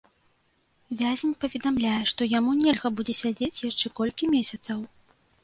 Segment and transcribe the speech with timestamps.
[1.01, 4.77] Вязень паведамляе, што яму нельга будзе сядзець яшчэ колькі месяцаў.